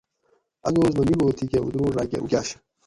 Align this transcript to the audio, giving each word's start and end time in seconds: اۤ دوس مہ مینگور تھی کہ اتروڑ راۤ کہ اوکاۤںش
اۤ 0.67 0.71
دوس 0.75 0.91
مہ 0.97 1.03
مینگور 1.07 1.33
تھی 1.37 1.45
کہ 1.51 1.57
اتروڑ 1.61 1.91
راۤ 1.97 2.07
کہ 2.09 2.17
اوکاۤںش 2.19 2.47